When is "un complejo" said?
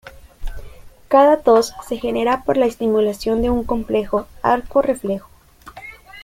3.51-4.25